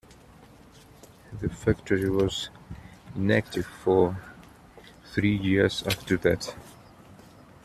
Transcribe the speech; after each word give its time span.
The 1.31 1.47
factory 1.49 2.09
was 2.09 2.49
inactive 3.15 3.67
for 3.67 4.17
three 5.13 5.37
years 5.37 5.83
after 5.83 6.17
that. 6.17 6.55